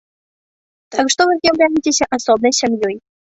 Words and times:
Так 0.95 1.11
што 1.15 1.21
вы 1.31 1.37
з'яўляецеся 1.41 2.05
асобнай 2.19 2.57
сям'ёй. 2.63 2.95